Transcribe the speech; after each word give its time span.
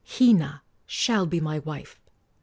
Hina 0.03 0.63
shall 0.87 1.27
be 1.27 1.39
my 1.39 1.59
wife." 1.59 2.01